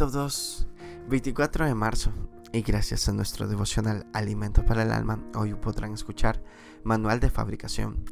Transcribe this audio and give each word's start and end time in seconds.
todos, 0.00 0.66
24 1.10 1.66
de 1.66 1.74
marzo 1.74 2.10
y 2.54 2.62
gracias 2.62 3.06
a 3.06 3.12
nuestro 3.12 3.46
devocional 3.46 4.06
Alimento 4.14 4.64
para 4.64 4.82
el 4.82 4.92
Alma, 4.92 5.22
hoy 5.34 5.52
podrán 5.52 5.92
escuchar 5.92 6.42
Manual 6.84 7.20
de 7.20 7.28
Fabricación. 7.28 8.02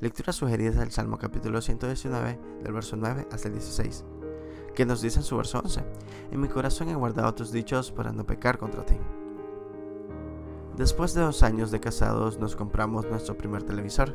Lectura 0.00 0.34
sugerida 0.34 0.80
del 0.80 0.90
Salmo 0.90 1.16
capítulo 1.16 1.62
119, 1.62 2.38
del 2.62 2.72
verso 2.74 2.96
9 2.96 3.26
hasta 3.32 3.48
el 3.48 3.54
16, 3.54 4.04
que 4.74 4.84
nos 4.84 5.00
dice 5.00 5.20
en 5.20 5.24
su 5.24 5.38
verso 5.38 5.60
11, 5.60 5.82
En 6.30 6.42
mi 6.42 6.48
corazón 6.48 6.90
he 6.90 6.94
guardado 6.94 7.34
tus 7.34 7.52
dichos 7.52 7.90
para 7.90 8.12
no 8.12 8.26
pecar 8.26 8.58
contra 8.58 8.84
ti. 8.84 8.98
Después 10.76 11.14
de 11.14 11.22
dos 11.22 11.42
años 11.42 11.70
de 11.70 11.80
casados 11.80 12.38
nos 12.38 12.54
compramos 12.54 13.06
nuestro 13.06 13.38
primer 13.38 13.62
televisor 13.62 14.14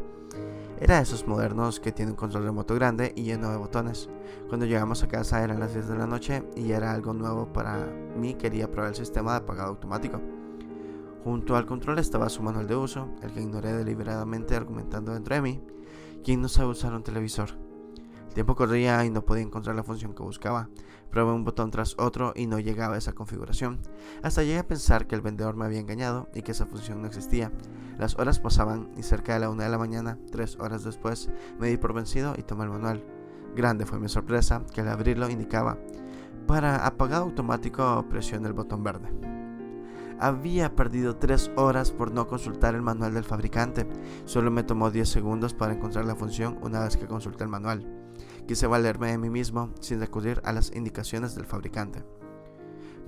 era 0.80 0.98
de 0.98 1.04
esos 1.04 1.28
modernos 1.28 1.80
que 1.80 1.92
tiene 1.92 2.12
un 2.12 2.18
control 2.18 2.44
remoto 2.44 2.76
grande 2.76 3.14
y 3.16 3.24
lleno 3.24 3.50
de 3.50 3.58
botones. 3.58 4.10
Cuando 4.48 4.66
llegamos 4.66 5.04
a 5.04 5.08
casa 5.08 5.44
eran 5.44 5.60
las 5.60 5.74
10 5.74 5.88
de 5.88 5.98
la 5.98 6.08
noche 6.08 6.44
y 6.56 6.72
era 6.72 6.92
algo 6.92 7.14
nuevo 7.14 7.52
para 7.52 7.86
mí, 8.18 8.36
quería 8.36 8.70
probar 8.70 8.90
el 8.90 8.96
sistema 8.96 9.32
de 9.32 9.38
apagado 9.38 9.70
automático. 9.70 10.22
Junto 11.24 11.56
al 11.56 11.66
control 11.66 12.00
estaba 12.00 12.30
su 12.30 12.44
manual 12.44 12.68
de 12.68 12.76
uso, 12.76 13.10
el 13.24 13.32
que 13.32 13.42
ignoré 13.42 13.74
deliberadamente 13.74 14.56
argumentando 14.56 15.14
dentro 15.14 15.36
de 15.36 15.42
mí. 15.42 15.62
¿Quién 16.24 16.42
no 16.42 16.50
sabe 16.50 16.70
usar 16.70 16.94
un 16.94 17.04
televisor? 17.04 17.65
Tiempo 18.36 18.56
corría 18.56 19.04
y 19.04 19.10
no 19.10 19.26
podía 19.26 19.42
encontrar 19.42 19.76
la 19.76 19.84
función 19.84 20.14
que 20.14 20.22
buscaba. 20.22 20.70
Probé 21.10 21.32
un 21.32 21.44
botón 21.44 21.72
tras 21.72 21.96
otro 21.98 22.34
y 22.36 22.46
no 22.46 22.60
llegaba 22.60 22.96
a 22.96 22.98
esa 23.00 23.14
configuración. 23.14 23.80
Hasta 24.22 24.44
llegué 24.44 24.60
a 24.60 24.68
pensar 24.68 25.08
que 25.08 25.16
el 25.16 25.22
vendedor 25.22 25.56
me 25.56 25.66
había 25.66 25.80
engañado 25.80 26.30
y 26.36 26.44
que 26.44 26.52
esa 26.52 26.68
función 26.68 27.02
no 27.02 27.08
existía. 27.08 27.52
Las 27.98 28.20
horas 28.20 28.40
pasaban 28.40 28.92
y 28.98 29.04
cerca 29.04 29.34
de 29.34 29.40
la 29.40 29.50
una 29.50 29.64
de 29.64 29.70
la 29.70 29.78
mañana, 29.80 30.20
tres 30.32 30.58
horas 30.60 30.84
después, 30.84 31.30
me 31.60 31.70
di 31.70 31.78
por 31.78 31.94
vencido 31.94 32.36
y 32.38 32.44
tomé 32.44 32.66
el 32.66 32.70
manual. 32.70 33.04
Grande 33.56 33.86
fue 33.86 34.00
mi 34.00 34.10
sorpresa 34.10 34.64
que 34.74 34.82
al 34.82 34.90
abrirlo 34.90 35.30
indicaba 35.30 35.78
para 36.48 36.86
apagado 36.86 37.24
automático 37.24 38.06
presione 38.08 38.48
el 38.48 38.54
botón 38.54 38.84
verde. 38.84 39.35
Había 40.20 40.76
perdido 40.76 41.18
tres 41.18 41.52
horas 41.56 41.92
por 41.92 42.12
no 42.12 42.28
consultar 42.28 42.74
el 42.74 42.82
manual 42.82 43.14
del 43.14 43.24
fabricante. 43.24 43.86
Solo 44.26 44.50
me 44.50 44.64
tomó 44.64 44.90
10 44.90 45.08
segundos 45.08 45.54
para 45.54 45.74
encontrar 45.74 46.06
la 46.06 46.16
función 46.16 46.58
una 46.62 46.82
vez 46.82 46.96
que 46.96 47.08
consulté 47.08 47.44
el 47.44 47.50
manual. 47.50 47.86
Quise 48.48 48.68
valerme 48.68 49.12
de 49.12 49.18
mí 49.18 49.30
mismo 49.30 49.74
sin 49.82 50.00
recurrir 50.00 50.42
a 50.46 50.54
las 50.54 50.74
indicaciones 50.74 51.36
del 51.36 51.46
fabricante. 51.46 52.04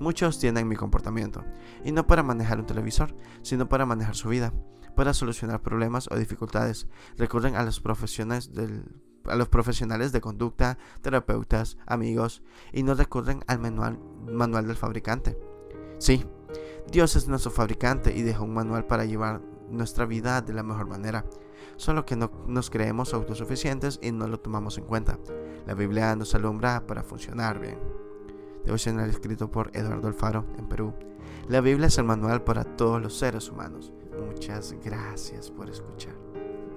Muchos 0.00 0.38
tienen 0.38 0.68
mi 0.68 0.76
comportamiento, 0.76 1.44
y 1.84 1.90
no 1.92 2.06
para 2.06 2.22
manejar 2.22 2.60
un 2.60 2.66
televisor, 2.66 3.16
sino 3.42 3.68
para 3.68 3.86
manejar 3.86 4.14
su 4.14 4.28
vida, 4.28 4.52
para 4.94 5.12
solucionar 5.12 5.60
problemas 5.60 6.08
o 6.10 6.16
dificultades. 6.16 6.86
Recurren 7.16 7.56
a 7.56 7.64
los 7.64 7.80
profesionales 7.80 8.50
a 9.24 9.36
los 9.36 9.48
profesionales 9.48 10.10
de 10.12 10.20
conducta, 10.22 10.78
terapeutas, 11.02 11.76
amigos, 11.86 12.42
y 12.72 12.82
no 12.82 12.94
recurren 12.94 13.44
al 13.46 13.58
manual, 13.58 13.98
manual 14.26 14.66
del 14.66 14.76
fabricante. 14.76 15.38
Sí, 15.98 16.24
Dios 16.90 17.16
es 17.16 17.28
nuestro 17.28 17.50
fabricante 17.50 18.16
y 18.16 18.22
dejó 18.22 18.44
un 18.44 18.54
manual 18.54 18.86
para 18.86 19.04
llevar 19.04 19.40
nuestra 19.70 20.06
vida 20.06 20.40
de 20.40 20.52
la 20.52 20.62
mejor 20.62 20.86
manera 20.86 21.24
solo 21.78 22.04
que 22.04 22.16
no 22.16 22.30
nos 22.46 22.68
creemos 22.68 23.14
autosuficientes 23.14 23.98
y 24.02 24.12
no 24.12 24.28
lo 24.28 24.38
tomamos 24.40 24.76
en 24.76 24.84
cuenta. 24.84 25.18
La 25.66 25.74
Biblia 25.74 26.14
nos 26.16 26.34
alumbra 26.34 26.86
para 26.86 27.02
funcionar 27.02 27.58
bien. 27.58 27.78
Devocional 28.64 29.08
escrito 29.08 29.50
por 29.50 29.70
Eduardo 29.74 30.08
Alfaro 30.08 30.44
en 30.58 30.68
Perú. 30.68 30.92
La 31.48 31.62
Biblia 31.62 31.86
es 31.86 31.96
el 31.96 32.04
manual 32.04 32.42
para 32.42 32.64
todos 32.64 33.00
los 33.00 33.16
seres 33.16 33.48
humanos. 33.48 33.92
Muchas 34.26 34.74
gracias 34.84 35.50
por 35.50 35.70
escuchar. 35.70 36.37